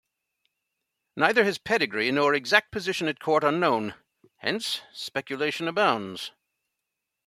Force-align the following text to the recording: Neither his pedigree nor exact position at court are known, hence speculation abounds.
Neither 1.15 1.43
his 1.43 1.59
pedigree 1.59 2.09
nor 2.11 2.33
exact 2.33 2.71
position 2.71 3.07
at 3.07 3.19
court 3.19 3.43
are 3.43 3.51
known, 3.51 3.93
hence 4.37 4.81
speculation 4.91 5.67
abounds. 5.67 6.31